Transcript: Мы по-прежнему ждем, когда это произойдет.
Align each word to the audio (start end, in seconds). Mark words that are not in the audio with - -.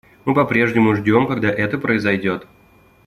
Мы 0.25 0.33
по-прежнему 0.33 0.95
ждем, 0.95 1.27
когда 1.27 1.51
это 1.51 1.77
произойдет. 1.77 2.47